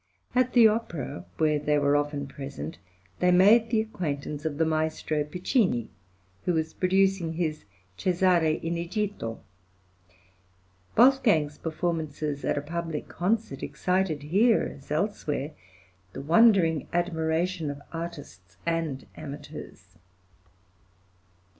[0.33, 2.79] At the opera, where they were often present,
[3.19, 5.89] they made the acquaintance of the Maestro Piccinni,
[6.45, 7.65] who was producing his
[7.97, 9.41] "Cesare in Egitto."
[10.97, 15.51] Wolfgang's performances at a public concert excited here as elsewhere
[16.13, 19.99] the wondering admiration of artists and amateurs.